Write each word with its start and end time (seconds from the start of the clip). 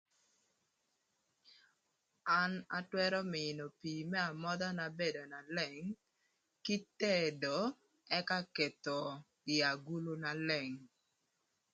An 2.41 2.51
atwërö 2.77 3.19
mïïnö 3.33 3.65
pii 3.79 4.01
më 4.11 4.19
amodhana 4.31 4.85
bedo 4.99 5.23
na 5.31 5.39
leng 5.55 5.85
kï 6.65 6.77
tedo 6.99 7.57
ëka 8.17 8.39
ketho 8.55 9.01
ï 9.53 9.55
agulu 9.71 10.13
na 10.23 10.31
leng. 10.47 10.75